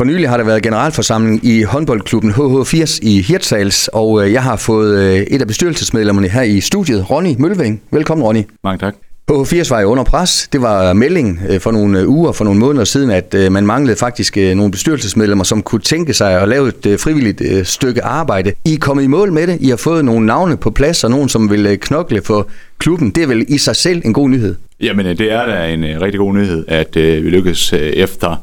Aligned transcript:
For 0.00 0.04
nylig 0.04 0.28
har 0.28 0.36
der 0.36 0.44
været 0.44 0.62
generalforsamling 0.62 1.44
i 1.44 1.62
håndboldklubben 1.62 2.30
HH80 2.30 2.98
i 3.02 3.22
Hirtshals, 3.22 3.88
og 3.88 4.24
øh, 4.24 4.32
jeg 4.32 4.42
har 4.42 4.56
fået 4.56 4.98
øh, 4.98 5.16
et 5.16 5.40
af 5.40 5.46
bestyrelsesmedlemmerne 5.46 6.28
her 6.28 6.42
i 6.42 6.60
studiet, 6.60 7.10
Ronny 7.10 7.34
Mølving. 7.38 7.82
Velkommen, 7.90 8.26
Ronny. 8.26 8.42
Mange 8.64 8.78
tak. 8.78 8.94
HH80 9.30 9.70
var 9.70 9.80
jo 9.80 9.88
under 9.88 10.04
pres. 10.04 10.48
Det 10.52 10.62
var 10.62 10.92
meldingen 10.92 11.40
øh, 11.48 11.60
for 11.60 11.70
nogle 11.70 12.08
uger, 12.08 12.32
for 12.32 12.44
nogle 12.44 12.60
måneder 12.60 12.84
siden, 12.84 13.10
at 13.10 13.52
man 13.52 13.66
manglede 13.66 13.96
faktisk 13.96 14.36
nogle 14.36 14.70
bestyrelsesmedlemmer, 14.70 15.44
som 15.44 15.62
kunne 15.62 15.80
tænke 15.80 16.14
sig 16.14 16.42
at 16.42 16.48
lave 16.48 16.68
et 16.68 17.00
frivilligt 17.00 17.68
stykke 17.68 18.04
arbejde. 18.04 18.52
I 18.64 18.74
er 18.74 18.78
kommet 18.78 19.04
i 19.04 19.06
mål 19.06 19.32
med 19.32 19.46
det. 19.46 19.58
I 19.60 19.68
har 19.68 19.76
fået 19.76 20.04
nogle 20.04 20.26
navne 20.26 20.56
på 20.56 20.70
plads, 20.70 21.04
og 21.04 21.10
nogen, 21.10 21.28
som 21.28 21.50
vil 21.50 21.78
knokle 21.80 22.22
for 22.22 22.48
klubben. 22.78 23.10
Det 23.10 23.22
er 23.22 23.26
vel 23.26 23.44
i 23.48 23.58
sig 23.58 23.76
selv 23.76 24.02
en 24.04 24.12
god 24.12 24.28
nyhed? 24.28 24.54
Jamen, 24.80 25.06
det 25.06 25.32
er 25.32 25.46
da 25.46 25.68
en 25.72 26.02
rigtig 26.02 26.18
god 26.18 26.34
nyhed, 26.34 26.64
at 26.68 26.94
vi 26.94 27.30
lykkes 27.30 27.72
efter 27.72 28.36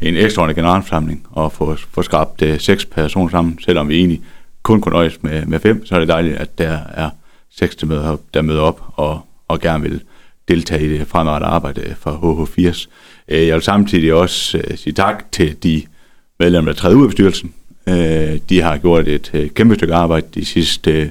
en 0.00 0.16
ekstraordinær 0.16 0.54
generalforsamling 0.54 1.26
og 1.30 1.52
få, 1.52 1.76
få 1.90 2.02
skabt 2.02 2.42
uh, 2.42 2.58
seks 2.58 2.84
personer 2.84 3.30
sammen, 3.30 3.58
selvom 3.64 3.88
vi 3.88 3.96
egentlig 3.96 4.22
kun 4.62 4.80
kunne 4.80 4.92
nøjes 4.92 5.22
med, 5.22 5.46
med 5.46 5.60
fem, 5.60 5.86
så 5.86 5.94
er 5.94 5.98
det 5.98 6.08
dejligt, 6.08 6.36
at 6.36 6.58
der 6.58 6.78
er 6.94 7.10
seks, 7.50 7.76
der 7.76 7.86
møder 7.86 8.10
op, 8.10 8.20
der 8.34 8.42
møder 8.42 8.60
op 8.60 8.80
og, 8.96 9.20
og 9.48 9.60
gerne 9.60 9.82
vil 9.82 10.00
deltage 10.48 10.84
i 10.84 10.98
det 10.98 11.06
fremadrettede 11.06 11.50
arbejde 11.50 11.94
for 11.98 12.10
HH80. 12.10 12.58
Uh, 12.58 13.38
øh, 13.38 13.46
jeg 13.46 13.54
vil 13.54 13.62
samtidig 13.62 14.14
også 14.14 14.58
uh, 14.58 14.76
sige 14.76 14.92
tak 14.92 15.32
til 15.32 15.62
de 15.62 15.82
medlemmer, 16.38 16.72
der 16.72 16.78
træder 16.78 16.96
ud 16.96 17.02
af 17.02 17.08
bestyrelsen. 17.08 17.52
Uh, 17.86 17.94
de 18.48 18.62
har 18.62 18.76
gjort 18.76 19.08
et 19.08 19.30
uh, 19.34 19.46
kæmpe 19.46 19.74
stykke 19.74 19.94
arbejde 19.94 20.26
de 20.34 20.44
sidste 20.44 21.02
uh, 21.02 21.08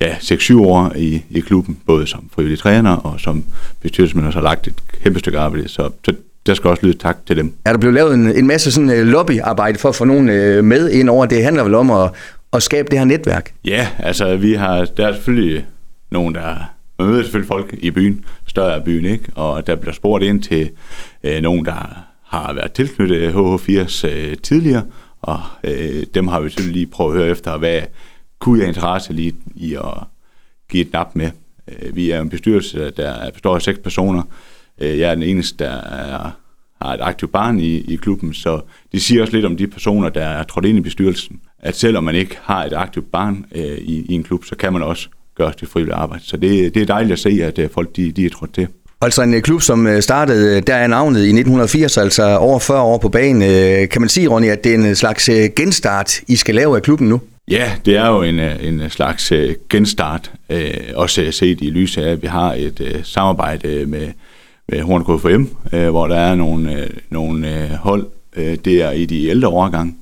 ja, 0.00 0.14
6-7 0.14 0.60
år 0.60 0.92
i, 0.96 1.22
i 1.30 1.40
klubben, 1.40 1.78
både 1.86 2.06
som 2.06 2.30
frivillig 2.34 2.58
træner 2.58 2.96
og 2.96 3.20
som 3.20 3.44
bestyrelsesmedlemmer, 3.80 4.32
har 4.32 4.42
lagt 4.42 4.66
et 4.66 4.74
kæmpe 5.02 5.18
stykke 5.18 5.38
arbejde. 5.38 5.68
Så, 5.68 5.90
så 6.04 6.14
der 6.46 6.54
skal 6.54 6.70
også 6.70 6.86
lyde 6.86 6.98
tak 6.98 7.18
til 7.26 7.36
dem. 7.36 7.52
Er 7.64 7.72
der 7.72 7.78
blevet 7.78 7.94
lavet 7.94 8.14
en, 8.14 8.36
en 8.36 8.46
masse 8.46 8.72
sådan 8.72 8.90
uh, 8.90 8.96
lobbyarbejde 8.96 9.78
for 9.78 9.88
at 9.88 9.94
få 9.94 10.04
nogen 10.04 10.28
uh, 10.28 10.64
med 10.64 10.90
ind 10.90 11.10
over? 11.10 11.26
Det 11.26 11.44
handler 11.44 11.62
vel 11.62 11.74
om 11.74 11.90
at, 11.90 12.10
at 12.52 12.62
skabe 12.62 12.88
det 12.90 12.98
her 12.98 13.04
netværk? 13.04 13.54
Ja, 13.64 13.88
altså 13.98 14.36
vi 14.36 14.54
har, 14.54 14.84
der 14.84 15.08
er 15.08 15.12
selvfølgelig 15.12 15.66
nogen, 16.10 16.34
der 16.34 16.56
man 16.98 17.08
møder 17.08 17.22
selvfølgelig 17.22 17.48
folk 17.48 17.74
i 17.78 17.90
byen, 17.90 18.24
større 18.46 18.74
af 18.74 18.84
byen, 18.84 19.04
ikke? 19.04 19.24
og 19.34 19.66
der 19.66 19.76
bliver 19.76 19.92
spurgt 19.92 20.24
ind 20.24 20.42
til 20.42 20.70
uh, 21.24 21.42
nogen, 21.42 21.64
der 21.64 22.04
har 22.24 22.52
været 22.52 22.72
tilknyttet 22.72 23.32
HH80 23.32 24.06
uh, 24.06 24.34
tidligere, 24.42 24.82
og 25.22 25.40
uh, 25.64 26.02
dem 26.14 26.28
har 26.28 26.40
vi 26.40 26.48
selvfølgelig 26.48 26.76
lige 26.76 26.86
prøvet 26.92 27.14
at 27.14 27.22
høre 27.22 27.30
efter, 27.30 27.58
hvad 27.58 27.80
kunne 28.38 28.60
jeg 28.60 28.68
interesse 28.68 29.12
lige 29.12 29.34
i 29.54 29.74
at 29.74 30.04
give 30.70 30.86
et 30.86 30.92
nap 30.92 31.06
med. 31.14 31.30
Uh, 31.68 31.96
vi 31.96 32.10
er 32.10 32.20
en 32.20 32.30
bestyrelse, 32.30 32.90
der 32.90 33.30
består 33.30 33.54
af 33.54 33.62
seks 33.62 33.78
personer, 33.78 34.22
Øh, 34.80 34.98
jeg 34.98 35.10
er 35.10 35.14
den 35.14 35.22
eneste, 35.22 35.64
der 35.64 35.70
er, 35.70 36.30
har 36.82 36.94
et 36.94 37.00
aktivt 37.02 37.32
barn 37.32 37.58
i, 37.58 37.92
i 37.92 37.96
klubben, 37.96 38.34
så 38.34 38.60
de 38.92 39.00
siger 39.00 39.22
også 39.22 39.34
lidt 39.34 39.46
om 39.46 39.56
de 39.56 39.66
personer, 39.66 40.08
der 40.08 40.24
er 40.24 40.42
trådt 40.42 40.64
ind 40.64 40.78
i 40.78 40.80
bestyrelsen, 40.80 41.40
at 41.58 41.76
selvom 41.76 42.04
man 42.04 42.14
ikke 42.14 42.38
har 42.42 42.64
et 42.64 42.72
aktivt 42.72 43.12
barn 43.12 43.44
øh, 43.54 43.78
i, 43.78 44.06
i 44.08 44.14
en 44.14 44.22
klub, 44.22 44.44
så 44.44 44.56
kan 44.56 44.72
man 44.72 44.82
også 44.82 45.08
gøre 45.36 45.52
det 45.60 45.68
frivillige 45.68 45.94
arbejde. 45.94 46.24
Så 46.24 46.36
det, 46.36 46.74
det 46.74 46.82
er 46.82 46.86
dejligt 46.86 47.12
at 47.12 47.18
se, 47.18 47.40
at 47.42 47.58
øh, 47.58 47.70
folk 47.74 47.96
de, 47.96 48.12
de 48.12 48.26
er 48.26 48.30
trådt 48.30 48.54
til. 48.54 48.68
Altså 49.02 49.22
en 49.22 49.42
klub, 49.42 49.62
som 49.62 50.00
startede, 50.00 50.60
der 50.60 50.74
er 50.74 50.86
navnet 50.86 51.20
i 51.20 51.22
1980, 51.22 51.96
altså 51.96 52.36
over 52.36 52.58
40 52.58 52.82
år 52.82 52.98
på 52.98 53.08
banen. 53.08 53.40
Kan 53.88 54.02
man 54.02 54.08
sige, 54.08 54.28
Ronny, 54.28 54.48
at 54.48 54.64
det 54.64 54.74
er 54.74 54.78
en 54.78 54.94
slags 54.94 55.30
genstart, 55.56 56.20
I 56.28 56.36
skal 56.36 56.54
lave 56.54 56.76
af 56.76 56.82
klubben 56.82 57.08
nu? 57.08 57.20
Ja, 57.50 57.72
det 57.84 57.96
er 57.96 58.08
jo 58.08 58.22
en, 58.22 58.38
en 58.38 58.90
slags 58.90 59.32
genstart, 59.70 60.32
også 60.94 61.32
set 61.32 61.58
i 61.60 61.70
lyset 61.70 62.02
af, 62.02 62.12
at 62.12 62.22
vi 62.22 62.26
har 62.26 62.54
et 62.54 63.00
samarbejde 63.04 63.86
med 63.86 64.08
med 64.70 64.82
Horn 64.82 65.04
KFM, 65.04 65.74
øh, 65.74 65.90
hvor 65.90 66.06
der 66.06 66.16
er 66.16 66.34
nogle, 66.34 66.82
øh, 66.82 66.90
nogle 67.10 67.62
øh, 67.62 67.70
hold 67.70 68.06
øh, 68.36 68.58
der 68.64 68.90
i 68.90 69.06
de 69.06 69.26
ældre 69.26 69.48
overgang. 69.48 69.98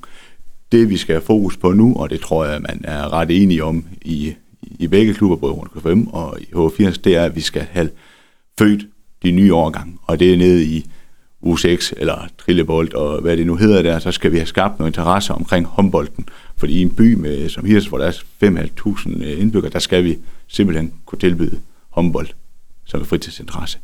Det 0.71 0.89
vi 0.89 0.97
skal 0.97 1.15
have 1.15 1.25
fokus 1.25 1.57
på 1.57 1.71
nu, 1.71 1.95
og 1.95 2.09
det 2.09 2.21
tror 2.21 2.45
jeg, 2.45 2.61
man 2.61 2.81
er 2.83 3.13
ret 3.13 3.43
enige 3.43 3.63
om 3.63 3.85
i, 4.01 4.33
i 4.61 4.87
begge 4.87 5.13
klubber, 5.13 5.35
både 5.35 5.53
Horn 5.53 5.69
KFM 5.75 6.07
og 6.07 6.37
i 6.41 6.43
H80, 6.43 7.01
det 7.03 7.15
er, 7.15 7.23
at 7.23 7.35
vi 7.35 7.41
skal 7.41 7.61
have 7.71 7.89
født 8.59 8.85
de 9.23 9.31
nye 9.31 9.53
overgang, 9.53 9.99
og 10.07 10.19
det 10.19 10.33
er 10.33 10.37
nede 10.37 10.65
i 10.65 10.85
U6 11.45 11.93
eller 11.97 12.27
trillebold 12.37 12.93
og 12.93 13.21
hvad 13.21 13.37
det 13.37 13.45
nu 13.45 13.55
hedder 13.55 13.81
der, 13.81 13.99
så 13.99 14.11
skal 14.11 14.31
vi 14.31 14.37
have 14.37 14.47
skabt 14.47 14.79
noget 14.79 14.89
interesse 14.89 15.33
omkring 15.33 15.65
håndbolden. 15.65 16.29
Fordi 16.57 16.73
i 16.73 16.81
en 16.81 16.89
by 16.89 17.13
med, 17.13 17.49
som 17.49 17.65
Hirs, 17.65 17.87
hvor 17.87 17.97
der 17.97 18.05
er 18.05 18.11
5.500 18.43 19.23
øh, 19.23 19.41
indbyggere, 19.41 19.71
der 19.71 19.79
skal 19.79 20.03
vi 20.03 20.17
simpelthen 20.47 20.93
kunne 21.05 21.19
tilbyde 21.19 21.59
håndbold 21.89 22.27
som 22.85 23.01
et 23.01 23.07
fritidsinteresse. 23.07 23.79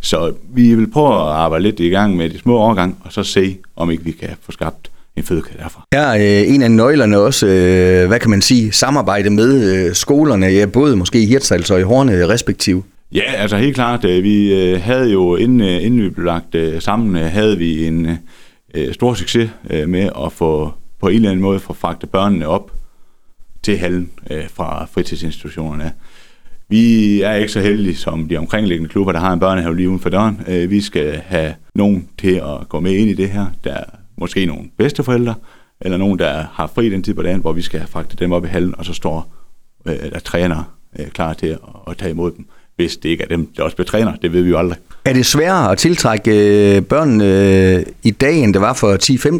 Så 0.00 0.32
vi 0.54 0.74
vil 0.74 0.90
prøve 0.90 1.14
at 1.14 1.20
arbejde 1.20 1.62
lidt 1.62 1.80
i 1.80 1.88
gang 1.88 2.16
med 2.16 2.30
de 2.30 2.38
små 2.38 2.56
overgang, 2.56 2.98
og 3.04 3.12
så 3.12 3.22
se, 3.22 3.56
om 3.76 3.90
ikke 3.90 4.04
vi 4.04 4.10
kan 4.10 4.28
få 4.42 4.52
skabt 4.52 4.90
en 5.16 5.22
fødekæde 5.22 5.58
derfra. 5.58 5.86
Ja, 5.92 6.18
øh, 6.18 6.54
en 6.54 6.62
af 6.62 6.70
nøglerne 6.70 7.18
også, 7.18 7.46
øh, 7.46 8.08
hvad 8.08 8.20
kan 8.20 8.30
man 8.30 8.42
sige, 8.42 8.72
samarbejde 8.72 9.30
med 9.30 9.74
øh, 9.74 9.94
skolerne, 9.94 10.46
ja, 10.46 10.66
både 10.66 10.96
måske 10.96 11.22
i 11.22 11.26
Hirtshals 11.26 11.70
og 11.70 11.80
i 11.80 11.82
Horne 11.82 12.28
respektive. 12.28 12.82
Ja, 13.12 13.32
altså 13.32 13.56
helt 13.56 13.74
klart. 13.74 14.04
Øh, 14.04 14.24
vi 14.24 14.54
øh, 14.54 14.80
havde 14.80 15.10
jo, 15.10 15.36
inden, 15.36 15.60
øh, 15.60 15.84
inden 15.84 16.02
vi 16.02 16.08
blev 16.08 16.26
lagt 16.26 16.54
øh, 16.54 16.82
sammen, 16.82 17.16
øh, 17.16 17.30
havde 17.30 17.58
vi 17.58 17.86
en 17.86 18.18
øh, 18.74 18.94
stor 18.94 19.14
succes 19.14 19.50
øh, 19.70 19.88
med 19.88 20.10
at 20.24 20.32
få 20.32 20.72
på 21.00 21.08
en 21.08 21.14
eller 21.14 21.30
anden 21.30 21.42
måde 21.42 21.60
få 21.60 21.72
fragtet 21.72 22.10
børnene 22.10 22.48
op 22.48 22.72
til 23.62 23.78
hallen 23.78 24.10
øh, 24.30 24.48
fra 24.54 24.86
fritidsinstitutionerne. 24.92 25.92
Vi 26.70 27.22
er 27.22 27.34
ikke 27.34 27.52
så 27.52 27.60
heldige 27.60 27.96
som 27.96 28.28
de 28.28 28.36
omkringliggende 28.36 28.90
klubber, 28.90 29.12
der 29.12 29.18
har 29.20 29.32
en 29.32 29.40
børnehave 29.40 29.76
lige 29.76 29.88
uden 29.88 30.00
for 30.00 30.10
døren. 30.10 30.40
Øh, 30.48 30.70
vi 30.70 30.80
skal 30.80 31.16
have 31.16 31.54
nogen 31.74 32.08
til 32.18 32.34
at 32.34 32.68
gå 32.68 32.80
med 32.80 32.92
ind 32.92 33.10
i 33.10 33.14
det 33.14 33.30
her. 33.30 33.46
Der 33.64 33.74
er 33.74 33.84
måske 34.16 34.46
nogle 34.46 34.64
bedsteforældre, 34.78 35.34
eller 35.80 35.98
nogen, 35.98 36.18
der 36.18 36.44
har 36.52 36.66
fri 36.66 36.90
den 36.90 37.02
tid 37.02 37.14
på 37.14 37.22
dagen, 37.22 37.40
hvor 37.40 37.52
vi 37.52 37.62
skal 37.62 37.80
have 37.80 37.88
fragtet 37.88 38.18
dem 38.18 38.32
op 38.32 38.44
i 38.44 38.48
hallen, 38.48 38.74
og 38.78 38.84
så 38.84 38.92
står 38.92 39.34
øh, 39.86 40.10
der 40.12 40.18
træner 40.18 40.76
øh, 40.98 41.06
klar 41.06 41.32
til 41.32 41.46
at, 41.46 41.58
at 41.86 41.96
tage 41.96 42.10
imod 42.10 42.30
dem 42.30 42.46
hvis 42.80 42.96
det 42.96 43.08
ikke 43.08 43.24
er 43.24 43.28
dem, 43.28 43.46
der 43.56 43.62
også 43.62 43.76
bliver 43.76 43.86
træner. 43.86 44.16
Det 44.16 44.32
ved 44.32 44.42
vi 44.42 44.50
jo 44.50 44.58
aldrig. 44.58 44.78
Er 45.04 45.12
det 45.12 45.26
sværere 45.26 45.72
at 45.72 45.78
tiltrække 45.78 46.30
øh, 46.76 46.82
børn 46.82 47.20
øh, 47.20 47.82
i 48.02 48.10
dag, 48.10 48.42
end 48.42 48.54
det 48.54 48.60
var 48.60 48.72
for 48.72 48.96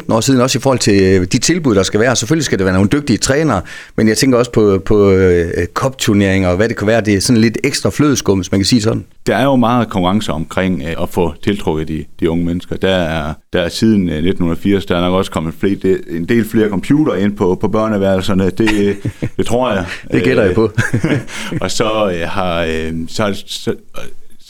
10-15 0.09 0.13
år 0.13 0.21
siden, 0.21 0.41
også 0.41 0.57
i 0.57 0.61
forhold 0.61 0.79
til 0.79 1.03
øh, 1.03 1.21
de 1.31 1.37
tilbud, 1.37 1.75
der 1.75 1.83
skal 1.83 1.99
være? 1.99 2.15
Selvfølgelig 2.15 2.45
skal 2.45 2.57
det 2.57 2.65
være 2.65 2.73
nogle 2.73 2.89
dygtige 2.89 3.17
trænere, 3.17 3.61
men 3.95 4.07
jeg 4.07 4.17
tænker 4.17 4.37
også 4.37 4.51
på, 4.51 4.81
på 4.85 5.13
kopturneringer 5.73 6.49
og 6.49 6.55
hvad 6.55 6.69
det 6.69 6.77
kan 6.77 6.87
være. 6.87 7.01
Det 7.01 7.13
er 7.13 7.19
sådan 7.19 7.41
lidt 7.41 7.57
ekstra 7.63 7.89
flødeskum, 7.89 8.37
hvis 8.37 8.51
man 8.51 8.59
kan 8.59 8.65
sige 8.65 8.81
sådan. 8.81 9.05
Der 9.27 9.35
er 9.35 9.43
jo 9.43 9.55
meget 9.55 9.89
konkurrence 9.89 10.31
omkring 10.31 10.83
at 10.85 11.09
få 11.09 11.33
tiltrukket 11.43 11.87
de, 11.87 12.05
de 12.19 12.29
unge 12.29 12.45
mennesker. 12.45 12.75
Der 12.75 12.95
er, 12.95 13.33
der 13.53 13.61
er 13.61 13.69
siden 13.69 14.01
1980, 14.01 14.85
der 14.85 14.97
er 14.97 15.01
nok 15.01 15.13
også 15.13 15.31
kommet 15.31 15.53
flere, 15.53 15.97
en 16.09 16.25
del 16.25 16.49
flere 16.49 16.69
computer 16.69 17.13
ind 17.13 17.37
på, 17.37 17.57
på 17.61 17.67
børneværelserne. 17.67 18.49
Det, 18.49 18.97
det 19.37 19.45
tror 19.45 19.71
jeg. 19.71 19.85
det 20.11 20.23
gætter 20.23 20.43
jeg 20.43 20.55
på. 20.55 20.71
og 21.61 21.71
så 21.71 22.13
har 22.27 22.65
så 23.07 23.33
så, 23.33 23.43
så, 23.47 23.75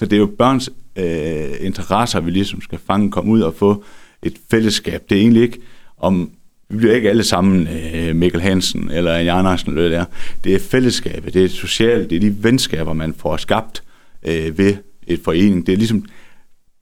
så 0.01 0.06
det 0.06 0.13
er 0.13 0.19
jo 0.19 0.31
børns 0.38 0.69
øh, 0.95 1.51
interesser, 1.59 2.19
vi 2.19 2.31
ligesom 2.31 2.62
skal 2.62 2.79
fange, 2.88 3.12
komme 3.12 3.31
ud 3.31 3.41
og 3.41 3.53
få 3.53 3.84
et 4.23 4.34
fællesskab. 4.51 5.01
Det 5.09 5.17
er 5.17 5.22
egentlig 5.22 5.44
ikke 5.44 5.59
om 5.97 6.31
vi 6.69 6.78
bliver 6.78 6.95
ikke 6.95 7.09
alle 7.09 7.23
sammen 7.23 7.67
øh, 7.67 8.16
Mikkel 8.16 8.41
Hansen 8.41 8.91
eller 8.91 9.17
Jan 9.17 9.38
Andersen 9.38 9.72
eller 9.72 9.84
det 9.84 9.91
der. 9.91 10.06
Det 10.44 10.56
er 10.56 10.59
fællesskabet, 10.59 11.34
det 11.34 11.44
er 11.44 11.50
socialt, 11.50 12.09
det 12.09 12.16
er 12.16 12.19
de 12.19 12.44
venskaber, 12.44 12.94
man 12.94 13.13
får 13.13 13.38
skabt 13.38 13.84
øh, 14.28 14.57
ved 14.57 14.75
et 15.07 15.19
forening. 15.23 15.67
Det 15.67 15.73
er 15.73 15.78
ligesom 15.78 16.06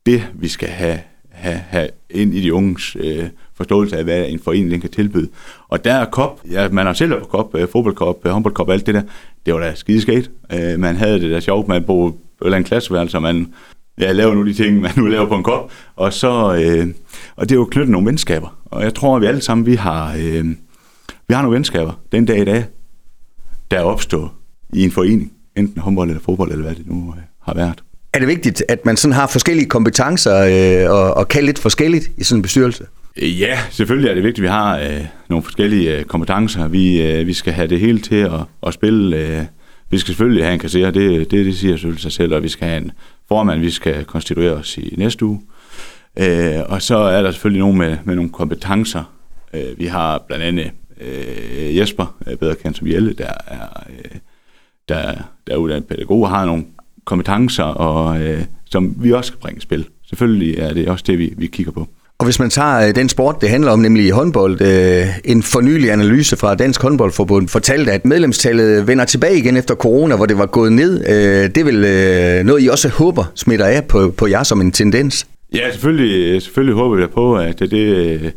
det, 0.06 0.24
vi 0.34 0.47
skal 0.47 0.69
have, 0.69 1.00
have, 1.30 1.57
have 1.57 1.90
ind 2.09 2.34
i 2.34 2.41
de 2.41 2.53
unges 2.53 2.97
øh, 3.00 3.25
forståelse 3.53 3.97
af, 3.97 4.03
hvad 4.03 4.25
en 4.30 4.40
forening 4.40 4.81
kan 4.81 4.91
tilbyde. 4.91 5.30
Og 5.68 5.86
der 5.86 5.94
er 5.94 6.06
kop, 6.06 6.41
ja, 6.51 6.69
man 6.69 6.86
har 6.86 6.94
selv 6.94 7.09
været 7.09 7.24
på 7.24 7.30
kop, 7.30 7.56
øh, 7.56 7.68
fodboldkop, 7.68 8.25
øh, 8.25 8.31
håndboldkop, 8.31 8.69
alt 8.69 8.86
det 8.86 8.96
der, 8.96 9.01
det 9.46 9.53
var 9.53 9.59
da 9.59 9.75
skideskægt. 9.75 10.31
Øh, 10.53 10.80
man 10.80 10.96
havde 10.96 11.19
det 11.19 11.31
der 11.31 11.40
sjovt, 11.40 11.68
man 11.68 11.84
boede 11.84 12.13
på 12.42 12.48
en 12.48 12.64
klasseværelse, 12.64 13.18
og 13.18 13.22
man 13.22 13.54
ja, 14.00 14.12
laver 14.12 14.34
nu 14.34 14.46
de 14.46 14.54
ting, 14.54 14.82
man 14.82 14.92
nu 14.96 15.06
laver 15.06 15.26
på 15.26 15.36
en 15.36 15.44
kop. 15.44 15.72
Og, 15.96 16.14
så, 16.14 16.56
øh, 16.56 16.88
og 17.36 17.50
det 17.50 17.56
er 17.56 17.60
jo 17.60 17.66
knyttet 17.66 17.92
nogle 17.92 18.08
venskaber. 18.08 18.58
Og 18.66 18.84
jeg 18.84 18.94
tror, 18.94 19.16
at 19.16 19.22
vi 19.22 19.28
alle 19.28 19.42
sammen 19.42 19.66
vi 19.66 19.76
har, 19.76 20.16
øh, 20.19 20.46
vi 21.28 21.34
har 21.34 21.42
nogle 21.42 21.56
venskaber 21.56 21.94
den 22.12 22.25
dag 22.25 22.42
i 22.42 22.46
dag, 22.46 22.66
der 23.72 23.80
er 23.80 23.84
opstået 23.84 24.30
i 24.74 24.84
en 24.84 24.92
forening. 24.92 25.31
Enten 25.58 25.81
håndbold 25.81 26.10
eller 26.10 26.22
fodbold, 26.22 26.52
eller 26.52 26.66
hvad 26.66 26.75
det 26.75 26.88
nu 26.88 27.13
øh, 27.18 27.24
har 27.42 27.54
været. 27.54 27.84
Er 28.13 28.19
det 28.19 28.28
vigtigt, 28.28 28.63
at 28.69 28.86
man 28.86 28.98
sådan 28.98 29.16
har 29.16 29.28
forskellige 29.28 29.69
kompetencer 29.69 30.36
øh, 30.86 30.92
og, 30.92 31.13
og 31.13 31.28
kan 31.28 31.44
lidt 31.44 31.60
forskelligt 31.60 32.12
i 32.18 32.24
sådan 32.24 32.38
en 32.38 32.42
bestyrelse? 32.42 32.86
Ja, 33.18 33.60
selvfølgelig 33.72 34.10
er 34.10 34.13
det 34.13 34.24
vigtigt, 34.24 34.38
at 34.38 34.44
vi 34.44 34.48
har 34.48 34.80
øh, 34.80 35.06
nogle 35.30 35.44
forskellige 35.44 35.98
øh, 35.98 36.04
kompetencer. 36.04 36.68
Vi, 36.68 37.02
øh, 37.02 37.28
vi 37.28 37.34
skal 37.34 37.54
have 37.54 37.68
det 37.68 37.80
hele 37.80 38.00
til 38.00 38.16
at, 38.16 38.40
at 38.68 38.74
spille. 38.74 39.18
Øh, 39.18 39.46
vi 39.89 39.97
skal 39.97 40.07
selvfølgelig 40.07 40.44
have 40.44 40.53
en 40.53 40.59
kasserer, 40.59 40.91
det, 40.91 41.31
det, 41.31 41.45
det 41.45 41.57
siger 41.57 41.74
selvfølgelig 41.74 42.01
sig 42.01 42.12
selv, 42.12 42.33
og 42.33 42.44
vi 42.44 42.50
skal 42.50 42.68
have 42.68 42.81
en 42.81 42.91
formand, 43.27 43.59
vi 43.59 43.69
skal 43.69 44.06
konstituere 44.06 44.51
os 44.51 44.77
i 44.77 44.95
næste 44.97 45.25
uge. 45.25 45.41
Øh, 46.19 46.59
og 46.65 46.81
så 46.81 46.97
er 46.97 47.21
der 47.21 47.31
selvfølgelig 47.31 47.59
nogen 47.59 47.77
med, 47.77 47.97
med 48.03 48.15
nogle 48.15 48.31
kompetencer. 48.31 49.03
Øh, 49.53 49.80
vi 49.80 49.86
har 49.86 50.24
blandt 50.27 50.45
andet 50.45 50.71
øh, 51.01 51.77
Jesper, 51.77 52.15
øh, 52.27 52.38
bedre 52.38 52.56
kendt 52.56 52.77
som 52.77 52.88
Jelle, 52.88 53.13
der 53.13 53.31
er, 53.47 53.83
øh, 53.89 54.19
der, 54.89 55.13
der 55.47 55.53
er 55.53 55.57
uddannet 55.57 55.88
pædagog 55.88 56.21
og 56.21 56.30
har 56.30 56.45
nogle 56.45 56.65
kompetencer, 57.06 57.63
og, 57.63 58.21
øh, 58.21 58.45
som 58.65 58.95
vi 59.03 59.12
også 59.12 59.27
skal 59.27 59.39
bringe 59.39 59.57
i 59.57 59.62
spil. 59.62 59.88
Selvfølgelig 60.09 60.57
er 60.57 60.74
det 60.74 60.88
også 60.88 61.03
det, 61.07 61.19
vi, 61.19 61.33
vi 61.38 61.47
kigger 61.47 61.71
på. 61.71 61.88
Og 62.19 62.25
hvis 62.25 62.39
man 62.39 62.50
tager 62.50 62.88
øh, 62.88 62.95
den 62.95 63.10
sport, 63.10 63.42
det 63.42 63.50
handler 63.50 63.71
om, 63.71 63.80
nemlig 63.80 64.12
håndbold, 64.12 64.62
øh, 64.62 65.07
en 65.25 65.44
fornyelig 65.44 65.92
analyse 65.92 66.38
fra 66.38 66.56
Dansk 66.56 66.81
Håndboldforbund 66.81 67.48
fortalte, 67.48 67.92
at 67.92 68.06
medlemstallet 68.06 68.88
vender 68.88 69.06
tilbage 69.06 69.38
igen 69.38 69.57
efter 69.57 69.75
corona, 69.75 70.16
hvor 70.16 70.25
det 70.25 70.38
var 70.38 70.45
gået 70.45 70.74
ned. 70.74 71.06
Øh, 71.10 71.50
det 71.50 71.57
er 71.57 71.63
vel 71.63 71.86
øh, 71.86 72.45
noget, 72.45 72.63
I 72.63 72.68
også 72.68 72.89
håber 72.89 73.24
smitter 73.36 73.66
af 73.66 73.86
på, 73.86 74.13
på 74.18 74.27
jer 74.27 74.44
som 74.44 74.62
en 74.62 74.71
tendens? 74.71 75.27
Ja, 75.54 75.71
selvfølgelig, 75.71 76.33
øh, 76.36 76.42
selvfølgelig 76.42 76.75
håber 76.75 76.95
vi 76.95 77.07
på, 77.07 77.36
at 77.36 77.60
det, 77.60 77.71
det, 77.71 78.33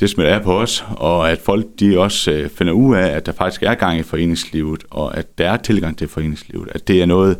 det 0.00 0.10
smitter 0.10 0.34
af 0.34 0.42
på 0.42 0.58
os, 0.58 0.84
og 0.90 1.30
at 1.30 1.40
folk 1.44 1.66
de 1.80 1.98
også 1.98 2.48
finder 2.56 2.72
ud 2.72 2.96
af, 2.96 3.06
at 3.06 3.26
der 3.26 3.32
faktisk 3.32 3.62
er 3.62 3.74
gang 3.74 3.98
i 3.98 4.02
foreningslivet, 4.02 4.84
og 4.90 5.16
at 5.16 5.38
der 5.38 5.50
er 5.50 5.56
tilgang 5.56 5.98
til 5.98 6.08
foreningslivet. 6.08 6.68
At 6.74 6.88
det 6.88 7.02
er 7.02 7.06
noget, 7.06 7.38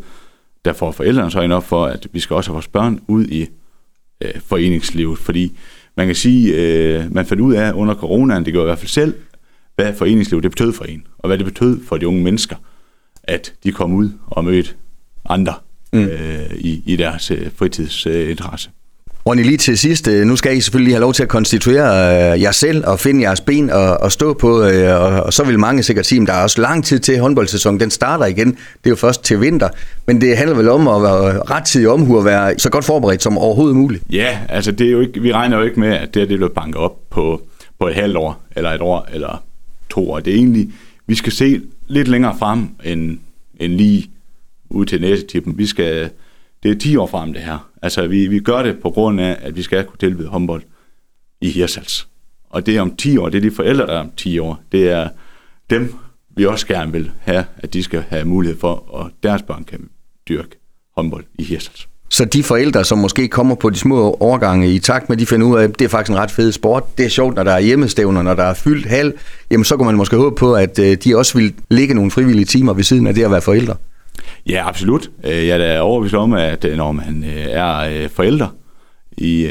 der 0.64 0.72
får 0.72 0.90
forældrene 0.90 1.30
så 1.30 1.48
op 1.52 1.64
for, 1.64 1.86
at 1.86 2.06
vi 2.12 2.20
skal 2.20 2.36
også 2.36 2.50
have 2.50 2.54
vores 2.54 2.68
børn 2.68 3.00
ud 3.08 3.24
i 3.24 3.48
øh, 4.24 4.40
foreningslivet, 4.46 5.18
fordi 5.18 5.58
man 5.96 6.06
kan 6.06 6.16
sige, 6.16 6.54
øh, 6.54 7.14
man 7.14 7.26
fandt 7.26 7.40
ud 7.40 7.54
af 7.54 7.72
under 7.72 7.94
coronaen, 7.94 8.44
det 8.44 8.52
gør 8.52 8.60
i 8.60 8.64
hvert 8.64 8.78
fald 8.78 8.88
selv, 8.88 9.14
hvad 9.76 9.94
foreningslivet 9.94 10.42
det 10.42 10.50
betød 10.50 10.72
for 10.72 10.84
en, 10.84 11.06
og 11.18 11.28
hvad 11.28 11.38
det 11.38 11.46
betød 11.46 11.80
for 11.84 11.96
de 11.96 12.08
unge 12.08 12.22
mennesker, 12.22 12.56
at 13.22 13.54
de 13.64 13.72
kom 13.72 13.92
ud 13.92 14.10
og 14.26 14.44
mødte 14.44 14.70
andre 15.28 15.54
mm. 15.92 16.04
øh, 16.04 16.50
i, 16.58 16.82
i 16.86 16.96
deres 16.96 17.30
øh, 17.30 17.50
fritidsinteresse. 17.56 18.68
Øh, 18.68 18.81
Ronny, 19.26 19.42
lige 19.42 19.56
til 19.56 19.78
sidst, 19.78 20.08
øh, 20.08 20.26
nu 20.26 20.36
skal 20.36 20.56
I 20.56 20.60
selvfølgelig 20.60 20.94
have 20.94 21.00
lov 21.00 21.12
til 21.12 21.22
at 21.22 21.28
konstituere 21.28 22.32
øh, 22.34 22.42
jer 22.42 22.50
selv 22.50 22.84
og 22.86 23.00
finde 23.00 23.22
jeres 23.22 23.40
ben 23.40 23.70
og, 23.70 24.00
og 24.00 24.12
stå 24.12 24.34
på, 24.34 24.62
øh, 24.62 25.00
og, 25.00 25.22
og 25.22 25.32
så 25.32 25.44
vil 25.44 25.58
mange 25.58 25.82
sikkert 25.82 26.06
sige, 26.06 26.22
at 26.22 26.28
der 26.28 26.34
er 26.34 26.42
også 26.42 26.60
lang 26.60 26.84
tid 26.84 26.98
til 26.98 27.18
håndboldsæsonen, 27.18 27.80
den 27.80 27.90
starter 27.90 28.26
igen, 28.26 28.50
det 28.50 28.56
er 28.84 28.90
jo 28.90 28.96
først 28.96 29.24
til 29.24 29.40
vinter, 29.40 29.68
men 30.06 30.20
det 30.20 30.36
handler 30.36 30.56
vel 30.56 30.68
om 30.68 30.88
at 30.88 31.02
være 31.02 31.42
rettidig 31.42 31.88
omhu 31.88 32.18
og 32.18 32.24
være 32.24 32.58
så 32.58 32.70
godt 32.70 32.84
forberedt 32.84 33.22
som 33.22 33.38
overhovedet 33.38 33.76
muligt. 33.76 34.02
Ja, 34.10 34.38
altså 34.48 34.72
det 34.72 34.86
er 34.86 34.90
jo 34.90 35.00
ikke, 35.00 35.20
vi 35.20 35.32
regner 35.32 35.56
jo 35.56 35.62
ikke 35.64 35.80
med, 35.80 35.88
at 35.88 36.14
det, 36.14 36.28
det 36.28 36.38
bliver 36.38 36.52
banket 36.52 36.76
op 36.76 37.10
på, 37.10 37.42
på 37.78 37.88
et 37.88 37.94
halvt 37.94 38.16
år, 38.16 38.42
eller 38.56 38.70
et 38.70 38.80
år, 38.80 39.08
eller 39.12 39.42
to 39.90 40.10
år. 40.10 40.20
Det 40.20 40.32
er 40.32 40.36
egentlig, 40.36 40.68
vi 41.06 41.14
skal 41.14 41.32
se 41.32 41.60
lidt 41.86 42.08
længere 42.08 42.36
frem 42.38 42.68
end, 42.84 43.18
end 43.60 43.72
lige 43.72 44.10
ud 44.70 44.86
til 44.86 45.00
næste 45.00 45.26
tippen. 45.26 45.58
Vi 45.58 45.66
skal 45.66 46.10
det 46.62 46.70
er 46.70 46.74
10 46.74 46.96
år 46.96 47.06
frem 47.06 47.32
det 47.32 47.42
her. 47.42 47.68
Altså, 47.82 48.06
vi, 48.06 48.26
vi 48.26 48.38
gør 48.38 48.62
det 48.62 48.78
på 48.78 48.90
grund 48.90 49.20
af, 49.20 49.36
at 49.40 49.56
vi 49.56 49.62
skal 49.62 49.84
kunne 49.84 49.98
tilbyde 49.98 50.28
håndbold 50.28 50.62
i 51.40 51.50
Hirsals. 51.50 52.08
Og 52.50 52.66
det 52.66 52.76
er 52.76 52.80
om 52.80 52.96
10 52.96 53.16
år, 53.16 53.28
det 53.28 53.38
er 53.38 53.42
de 53.42 53.50
forældre, 53.50 53.86
der 53.86 53.92
er 53.92 54.00
om 54.00 54.10
10 54.16 54.38
år. 54.38 54.60
Det 54.72 54.90
er 54.90 55.08
dem, 55.70 55.94
vi 56.36 56.46
også 56.46 56.66
gerne 56.66 56.92
vil 56.92 57.10
have, 57.20 57.44
at 57.58 57.72
de 57.72 57.82
skal 57.82 58.04
have 58.08 58.24
mulighed 58.24 58.58
for, 58.58 59.00
at 59.04 59.12
deres 59.22 59.42
børn 59.42 59.64
kan 59.64 59.88
dyrke 60.28 60.56
håndbold 60.96 61.24
i 61.38 61.44
Hirsals. 61.44 61.88
Så 62.08 62.24
de 62.24 62.42
forældre, 62.42 62.84
som 62.84 62.98
måske 62.98 63.28
kommer 63.28 63.54
på 63.54 63.70
de 63.70 63.78
små 63.78 64.16
overgange 64.20 64.74
i 64.74 64.78
takt 64.78 65.08
med, 65.08 65.16
de 65.16 65.26
finder 65.26 65.46
ud 65.46 65.58
af, 65.58 65.64
at 65.64 65.78
det 65.78 65.84
er 65.84 65.88
faktisk 65.88 66.10
en 66.10 66.18
ret 66.18 66.30
fed 66.30 66.52
sport, 66.52 66.98
det 66.98 67.06
er 67.06 67.10
sjovt, 67.10 67.36
når 67.36 67.42
der 67.42 67.52
er 67.52 67.60
hjemmestævner, 67.60 68.22
når 68.22 68.34
der 68.34 68.42
er 68.42 68.54
fyldt 68.54 68.86
hal, 68.86 69.14
jamen 69.50 69.64
så 69.64 69.76
kan 69.76 69.86
man 69.86 69.94
måske 69.94 70.16
håbe 70.16 70.36
på, 70.36 70.54
at 70.54 70.78
øh, 70.78 70.96
de 71.04 71.16
også 71.16 71.38
vil 71.38 71.54
ligge 71.70 71.94
nogle 71.94 72.10
frivillige 72.10 72.44
timer 72.44 72.72
ved 72.72 72.84
siden 72.84 73.06
af 73.06 73.14
det 73.14 73.24
at 73.24 73.30
være 73.30 73.42
forældre. 73.42 73.76
Ja, 74.48 74.68
absolut. 74.68 75.10
Øh, 75.24 75.46
jeg 75.46 75.48
er 75.48 75.58
da 75.58 75.80
overbevist 75.80 76.14
om, 76.14 76.32
at 76.32 76.64
øh, 76.64 76.76
når 76.76 76.92
man 76.92 77.24
øh, 77.24 77.46
er 77.48 78.08
forældre 78.08 78.48
i, 79.16 79.48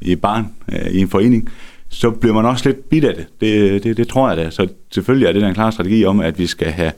i 0.00 0.16
barn 0.16 0.46
i 0.90 0.98
en 0.98 1.08
forening, 1.08 1.50
så 1.88 2.10
bliver 2.10 2.34
man 2.34 2.46
også 2.46 2.68
lidt 2.68 2.88
bidt 2.88 3.04
af 3.04 3.14
det. 3.14 3.26
Det, 3.40 3.84
det, 3.84 3.96
det 3.96 4.08
tror 4.08 4.28
jeg 4.28 4.36
da. 4.36 4.50
Så 4.50 4.68
selvfølgelig 4.90 5.28
er 5.28 5.32
det 5.32 5.44
en 5.44 5.54
klar 5.54 5.70
strategi 5.70 6.04
om, 6.04 6.20
at 6.20 6.38
vi 6.38 6.46
skal 6.46 6.70
have 6.70 6.92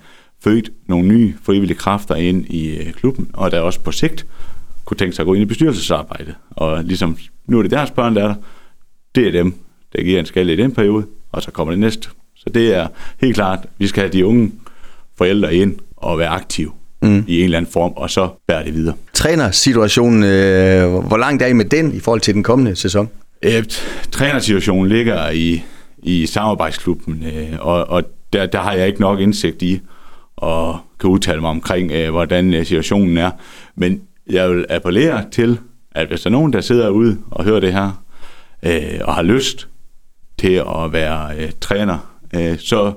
født 0.44 0.70
nogle 0.86 1.08
nye 1.08 1.34
frivillige 1.42 1.78
kræfter 1.78 2.14
ind 2.14 2.46
i 2.46 2.90
klubben, 2.96 3.30
og 3.32 3.50
der 3.50 3.60
også 3.60 3.80
på 3.80 3.92
sigt 3.92 4.26
kunne 4.84 4.96
tænke 4.96 5.16
sig 5.16 5.22
at 5.22 5.26
gå 5.26 5.34
ind 5.34 5.42
i 5.42 5.46
bestyrelsesarbejde. 5.46 6.34
Og 6.50 6.84
ligesom, 6.84 7.16
nu 7.46 7.58
er 7.58 7.62
det 7.62 7.70
deres 7.70 7.90
børn, 7.90 8.16
der 8.16 8.22
er 8.22 8.28
der. 8.28 8.34
Det 9.14 9.26
er 9.26 9.32
dem, 9.32 9.54
der 9.92 10.02
giver 10.02 10.20
en 10.20 10.26
skal 10.26 10.48
i 10.48 10.56
den 10.56 10.74
periode, 10.74 11.06
og 11.32 11.42
så 11.42 11.50
kommer 11.50 11.72
det 11.72 11.80
næste. 11.80 12.08
Så 12.36 12.50
det 12.50 12.74
er 12.74 12.86
helt 13.20 13.34
klart, 13.34 13.58
at 13.62 13.68
vi 13.78 13.86
skal 13.86 14.00
have 14.00 14.12
de 14.12 14.26
unge 14.26 14.52
forældre 15.18 15.54
ind 15.54 15.78
og 15.96 16.18
være 16.18 16.28
aktive 16.28 16.72
mm. 17.02 17.24
i 17.28 17.38
en 17.38 17.44
eller 17.44 17.58
anden 17.58 17.72
form, 17.72 17.92
og 17.96 18.10
så 18.10 18.28
bærer 18.46 18.64
det 18.64 18.74
videre. 18.74 18.94
Trænersituationen, 19.12 20.24
øh, 20.24 20.94
hvor 20.94 21.16
langt 21.16 21.42
er 21.42 21.46
I 21.46 21.52
med 21.52 21.64
den 21.64 21.94
i 21.94 22.00
forhold 22.00 22.20
til 22.20 22.34
den 22.34 22.42
kommende 22.42 22.76
sæson? 22.76 23.08
Øh, 23.42 23.64
trænersituationen 24.12 24.88
ligger 24.88 25.30
i, 25.30 25.62
i 26.02 26.26
samarbejdsklubben, 26.26 27.24
øh, 27.26 27.58
og, 27.60 27.88
og 27.88 28.02
der, 28.32 28.46
der 28.46 28.60
har 28.60 28.72
jeg 28.72 28.86
ikke 28.86 29.00
nok 29.00 29.20
indsigt 29.20 29.62
i 29.62 29.80
og 30.36 30.78
kan 31.00 31.10
udtale 31.10 31.40
mig 31.40 31.50
omkring, 31.50 31.92
øh, 31.92 32.10
hvordan 32.10 32.54
øh, 32.54 32.66
situationen 32.66 33.18
er. 33.18 33.30
Men 33.76 34.00
jeg 34.30 34.50
vil 34.50 34.66
appellere 34.70 35.24
til, 35.30 35.58
at 35.94 36.08
hvis 36.08 36.20
der 36.20 36.30
er 36.30 36.32
nogen, 36.32 36.52
der 36.52 36.60
sidder 36.60 36.88
ude 36.88 37.18
og 37.30 37.44
hører 37.44 37.60
det 37.60 37.72
her, 37.72 38.04
øh, 38.62 39.00
og 39.04 39.14
har 39.14 39.22
lyst 39.22 39.68
til 40.38 40.52
at 40.52 40.92
være 40.92 41.36
øh, 41.38 41.50
træner, 41.60 42.18
øh, 42.34 42.58
så 42.58 42.92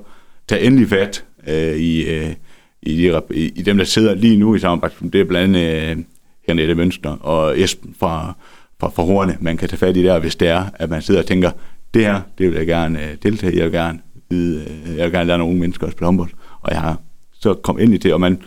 tag 0.48 0.66
endelig 0.66 0.88
fat 0.88 1.24
øh, 1.46 1.76
i, 1.76 2.02
øh, 2.02 2.34
i, 2.82 2.96
de, 2.96 3.20
i 3.34 3.62
dem, 3.62 3.76
der 3.76 3.84
sidder 3.84 4.14
lige 4.14 4.36
nu 4.36 4.54
i 4.54 4.58
samarbejde. 4.58 4.94
Det 5.12 5.20
er 5.20 5.24
blandt 5.24 5.56
andet 5.56 5.96
øh, 5.98 6.04
Henriette 6.48 6.74
Mønster 6.74 7.10
og 7.10 7.60
Esben 7.60 7.94
fra, 7.98 8.34
fra, 8.80 8.88
fra 8.88 9.02
Horne, 9.02 9.36
man 9.40 9.56
kan 9.56 9.68
tage 9.68 9.78
fat 9.78 9.96
i 9.96 10.02
der, 10.02 10.18
hvis 10.18 10.36
det 10.36 10.48
er, 10.48 10.64
at 10.74 10.90
man 10.90 11.02
sidder 11.02 11.20
og 11.20 11.26
tænker, 11.26 11.50
det 11.94 12.04
her, 12.04 12.20
det 12.38 12.50
vil 12.50 12.56
jeg 12.56 12.66
gerne 12.66 13.02
øh, 13.02 13.16
deltage 13.22 13.52
i, 13.52 13.56
jeg 13.56 13.64
vil 13.64 13.72
gerne, 13.72 13.98
vide, 14.30 14.60
øh, 14.60 14.96
jeg 14.96 15.04
vil 15.04 15.12
gerne 15.12 15.26
lære 15.26 15.38
nogle 15.38 15.50
unge 15.50 15.60
mennesker 15.60 15.86
at 15.86 15.92
spille 15.92 16.06
håndbold, 16.06 16.30
og 16.60 16.72
jeg 16.72 16.80
har 16.80 17.00
så 17.32 17.54
kom 17.54 17.78
ind 17.78 17.94
i 17.94 17.96
det, 17.96 18.12
og 18.12 18.20
man, 18.20 18.42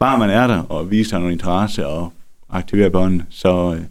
bare 0.00 0.18
man 0.18 0.30
er 0.30 0.46
der 0.46 0.58
og 0.58 0.90
viser 0.90 1.18
noget 1.18 1.32
interesse 1.32 1.86
og 1.86 2.12
aktiverer 2.50 2.88
børnene, 2.88 3.26
så, 3.30 3.74
øh, 3.74 3.84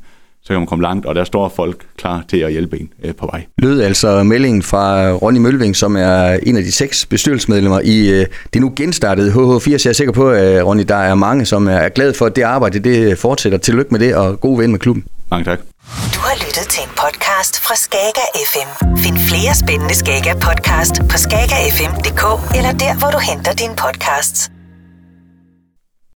så 0.45 0.53
kan 0.53 0.59
man 0.59 0.67
komme 0.67 0.83
langt, 0.83 1.05
og 1.05 1.15
der 1.15 1.23
står 1.23 1.49
folk 1.49 1.85
klar 1.97 2.23
til 2.29 2.37
at 2.37 2.51
hjælpe 2.51 2.79
en 2.79 2.89
øh, 3.03 3.15
på 3.15 3.25
vej. 3.25 3.45
Lød 3.57 3.81
altså 3.81 4.23
meldingen 4.23 4.63
fra 4.63 5.11
Ronny 5.11 5.37
Mølving, 5.37 5.75
som 5.75 5.95
er 5.95 6.39
en 6.43 6.57
af 6.57 6.63
de 6.63 6.71
seks 6.71 7.05
bestyrelsesmedlemmer 7.05 7.79
i 7.83 8.09
øh, 8.09 8.25
det 8.53 8.61
nu 8.61 8.73
genstartede 8.75 9.31
HH80. 9.31 9.71
Jeg 9.71 9.89
er 9.89 9.93
sikker 9.93 10.13
på, 10.13 10.29
at 10.29 10.65
Ronny, 10.65 10.83
der 10.87 10.95
er 10.95 11.15
mange, 11.15 11.45
som 11.45 11.67
er 11.67 11.89
glade 11.89 12.13
for, 12.13 12.25
at 12.25 12.35
det 12.35 12.41
arbejde 12.41 12.79
det 12.79 13.17
fortsætter. 13.17 13.57
Tillykke 13.57 13.91
med 13.91 13.99
det, 13.99 14.15
og 14.15 14.39
god 14.39 14.57
ven 14.57 14.71
med 14.71 14.79
klubben. 14.79 15.05
Mange 15.31 15.45
tak. 15.45 15.59
Du 16.15 16.19
har 16.19 16.35
lyttet 16.45 16.65
til 16.69 16.83
en 16.83 16.89
podcast 16.89 17.59
fra 17.59 17.75
Skager 17.75 18.27
FM. 18.51 18.97
Find 18.97 19.17
flere 19.17 19.55
spændende 19.55 19.95
Skager 19.95 20.33
podcast 20.33 20.95
på 21.11 21.17
skagerfm.dk 21.17 22.55
eller 22.57 22.71
der, 22.71 22.99
hvor 22.99 23.09
du 23.09 23.19
henter 23.31 23.53
dine 23.53 23.75
podcasts. 23.75 24.54